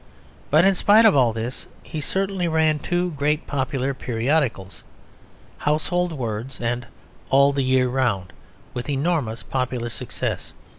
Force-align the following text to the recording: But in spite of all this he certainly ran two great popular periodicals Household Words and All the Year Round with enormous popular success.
But 0.49 0.65
in 0.65 0.73
spite 0.73 1.05
of 1.05 1.15
all 1.15 1.31
this 1.31 1.67
he 1.83 2.01
certainly 2.01 2.47
ran 2.47 2.79
two 2.79 3.11
great 3.11 3.45
popular 3.45 3.93
periodicals 3.93 4.83
Household 5.59 6.11
Words 6.11 6.59
and 6.59 6.87
All 7.29 7.53
the 7.53 7.61
Year 7.63 7.87
Round 7.87 8.33
with 8.73 8.89
enormous 8.89 9.43
popular 9.43 9.91
success. 9.91 10.53